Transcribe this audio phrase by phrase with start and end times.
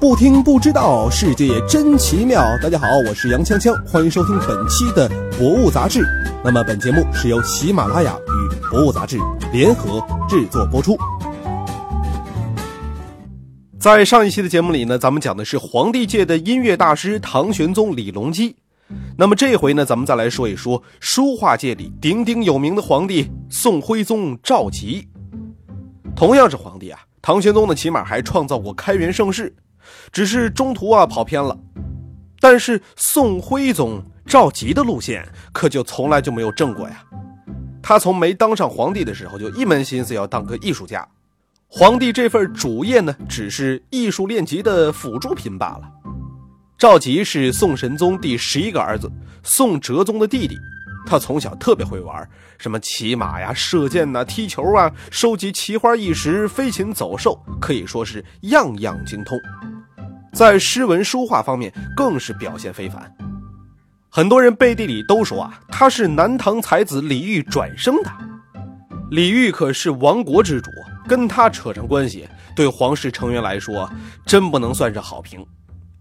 [0.00, 2.40] 不听不知道，世界真奇妙。
[2.62, 6.02] 大家好，我是杨锵锵，欢迎收听本期的《博物杂志》。
[6.44, 9.18] 那么本节目是由喜马拉雅与《博物杂志》
[9.52, 10.96] 联合制作播出。
[13.76, 18.54] 在上一期的节目里呢，咱们讲的是皇帝界的音乐大师唐玄宗李隆基。
[19.16, 25.04] 那么这回呢，咱们再来说一说书画界里鼎鼎有名的皇帝宋徽宗赵佶。
[26.14, 29.52] 同样是皇帝啊，唐玄宗呢起码还创造过开元盛世。
[30.12, 31.56] 只是中途啊跑偏了，
[32.40, 37.02] 但是宋徽宗赵佶的路线可就从来就没有正过呀。
[37.82, 41.06] 他从没当上皇帝的时候就一门心思要当个艺术家，
[41.66, 45.82] 皇帝这份主业呢只是艺术练级的辅助品罢了。
[46.76, 49.10] 赵佶是宋神宗第十一个儿子，
[49.42, 50.56] 宋哲宗的弟弟。
[51.06, 59.38] 他从小特别会玩，什么骑马呀、射箭呐、踢球啊、收集奇花异石、飞禽走兽，可以说是样样精通。
[60.32, 63.12] 在诗文书画方面更是表现非凡。
[64.10, 68.10] 很多人背地里都说啊，他是南唐才子李煜转生的。
[69.10, 70.70] 李煜可是亡国之主，
[71.06, 73.90] 跟他扯上关系，对皇室成员来说
[74.26, 75.44] 真不能算是好评。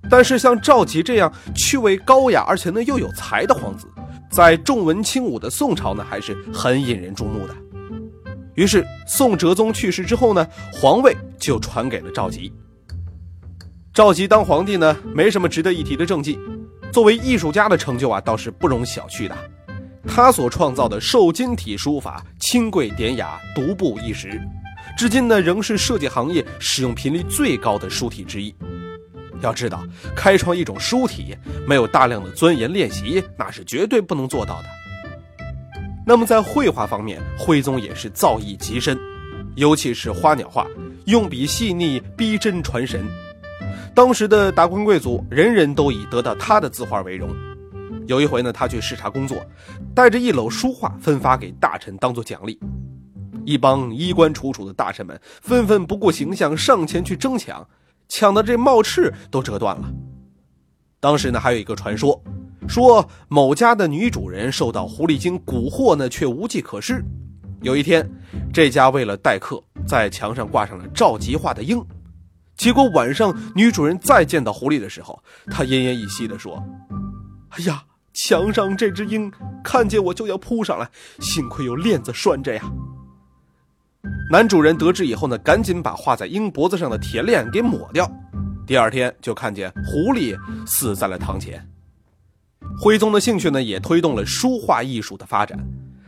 [0.10, 3.88] 但是像赵佶这样趣味高雅，而且呢又有才的皇子。
[4.30, 7.56] 在重文轻武的宋朝呢，还是很引人注目的。
[8.56, 12.52] 于是宋哲宗去世之后呢，皇位就传给了赵佶。
[13.98, 16.38] 赵佶当皇帝呢，没什么值得一提的政绩，
[16.92, 19.36] 作为艺术家的成就啊，倒是不容小觑的。
[20.08, 24.40] 他所创造的瘦金体书法，清贵典雅，独步一时，
[24.96, 28.54] 至今呢，仍是设计行业使用频率最高的书体之一。
[29.42, 29.84] 要知道，
[30.16, 31.36] 开创一种书体，
[31.68, 34.68] 没有大量的钻研练习，那是绝对不能做到的。
[36.06, 38.96] 那么在绘画方面，徽宗也是造诣极深，
[39.56, 40.68] 尤其是花鸟画，
[41.06, 43.04] 用笔细腻，逼真传神。
[43.98, 47.36] 当时的达官贵族，人人都以得到他的字画为荣。
[48.06, 49.44] 有一回呢，他去视察工作，
[49.96, 52.60] 带着一篓书画分发给大臣当做奖励，
[53.44, 57.68] 一帮衣冠楚楚的大臣们纷纷不顾形象上前去争抢。
[58.08, 59.92] 抢的这帽翅都折断了。
[61.00, 62.22] 当时呢，还有一个传说，
[62.68, 67.04] 说某家的女主人受到狐狸精蛊惑呢，却无计可施。
[67.64, 68.08] 有一天，
[68.54, 71.84] 这家为了待客，在墙上挂上了赵佶画的鹰。
[72.58, 76.62] 结果晚上，女主人再见到狐狸的时候，她奄奄一息地说
[77.50, 79.32] ：“哎呀，墙上这只鹰
[79.64, 82.64] 看见我就要扑上来，幸亏有链子拴着呀。”
[84.32, 88.10] 男主人得知以后呢，赶紧把画在鹰脖子上的铁链给抹掉。
[88.66, 90.36] 第二天就看见狐狸
[90.66, 91.66] 死在了堂前。
[92.82, 95.58] 徽宗的兴趣呢，也推动了书画艺术的发展。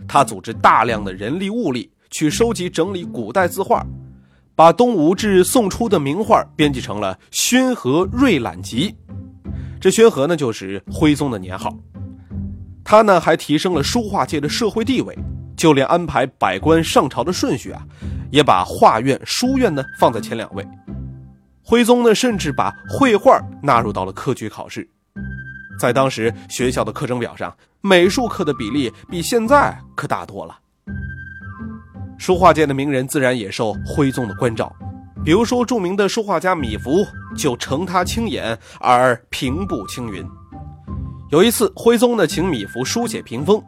[0.08, 3.86] 他组织大量的人力物力去收集整理古代字画，
[4.60, 8.94] 把东吴至宋初的名画编辑成了《宣和瑞览集》。
[9.80, 11.74] 这宣和呢，就是徽宗的年号。
[12.84, 15.18] 他呢，还提升了书画界的社会地位。
[15.56, 17.82] 就连安排百官上朝的顺序啊，
[18.32, 20.68] 也把画院、书院呢放在前两位。
[21.64, 24.86] 徽宗呢，甚至把绘画纳入到了科举考试。
[25.80, 30.60] 在当时学校的课程表上，美术课的比例比现在可大多了。
[32.20, 34.72] 书画界的名人自然也受徽宗的关照，
[35.24, 40.24] 比如说著名的书画家米芾就承他青眼而平步青云。
[41.32, 43.64] 有一次，徽宗呢请米芾书写屏风。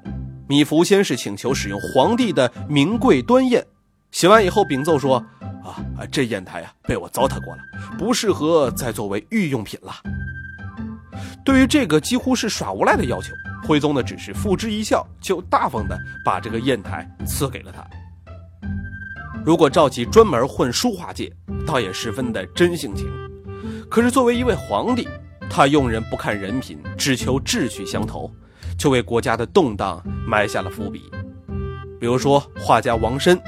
[0.50, 3.63] 米芾先是请求使用皇帝的名贵端砚，
[4.12, 5.16] 写完以后禀奏说
[5.63, 5.79] ：“啊，
[6.12, 7.62] 这砚台呀被我糟蹋过了，
[7.97, 9.94] 不适合再作为御用品了。”
[11.45, 13.33] 对于这个几乎是耍无赖的要求，
[13.66, 17.81] 徽宗呢只是付之一笑，就大方的把这个砚台赐给了他。
[19.44, 21.31] 如果赵佶专门混书画界，
[21.66, 23.07] 倒也十分的真性情。
[23.90, 25.07] 可是作为一位皇帝，
[25.50, 28.31] 他用人不看人品，只求志趣相投。
[28.78, 31.03] 就为国家的动荡埋下了伏笔。
[32.00, 33.40] 比如说，画家王申，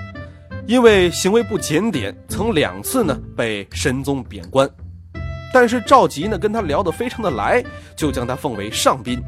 [0.68, 4.70] 因为行为不检点，曾两次呢被神宗贬官。
[5.54, 7.64] 但是赵佶呢跟他聊得非常的来，
[7.96, 9.22] 就将他奉为上宾。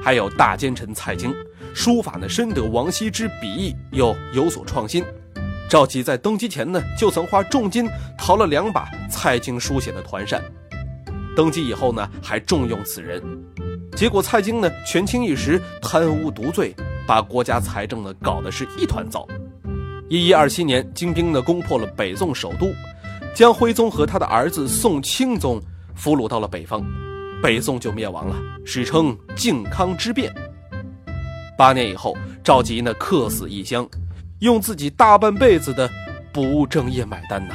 [0.00, 1.34] 还有大奸臣蔡京，
[1.74, 5.04] 书法呢深得王羲之笔意，又有所创新。
[5.68, 10.42] 赵佶在登基前呢，就曾花重金淘了两把蔡京书写的团扇。
[11.34, 13.22] 登基以后呢，还重用此人。
[13.96, 16.74] 结果蔡京呢权倾一时，贪污独罪，
[17.06, 19.26] 把国家财政呢搞得是一团糟。
[20.08, 22.72] 一一二七年，金兵呢攻破了北宋首都，
[23.34, 25.60] 将徽宗和他的儿子宋钦宗
[25.96, 26.84] 俘虏到了北方，
[27.42, 30.32] 北宋就灭亡了，史称靖康之变。
[31.56, 33.88] 八年以后，赵佶呢客死异乡，
[34.44, 35.90] 用自己大半辈子的
[36.32, 37.54] 不务正业买单呐。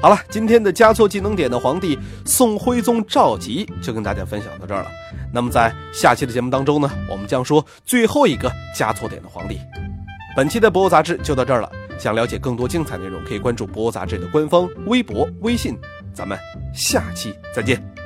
[0.00, 4.88] 好了，今天的加错技能点的皇帝宋徽宗赵佶就跟大家分享到这儿了。
[5.32, 9.58] 那么在下期的节目当中呢，我们将说最后一个加错点的皇帝。
[10.36, 11.68] 本期的博物杂志就到这儿了。
[11.98, 15.76] 想了解更多精彩内容，可以关注博物杂志的官方微博、微信。
[16.14, 16.38] 咱们
[16.72, 17.97] 下期再见。